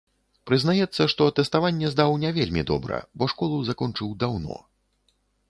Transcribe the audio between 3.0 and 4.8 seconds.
бо школу закончыў даўно.